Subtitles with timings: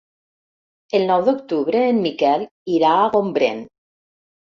[0.99, 2.49] El nou d'octubre en Miquel
[2.81, 3.65] irà a Gombrèn.